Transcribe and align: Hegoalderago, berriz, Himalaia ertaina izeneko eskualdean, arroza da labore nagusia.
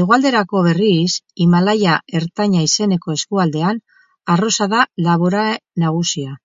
Hegoalderago, 0.00 0.60
berriz, 0.66 1.08
Himalaia 1.46 1.96
ertaina 2.20 2.62
izeneko 2.68 3.16
eskualdean, 3.16 3.82
arroza 4.36 4.70
da 4.76 4.86
labore 5.08 5.44
nagusia. 5.86 6.38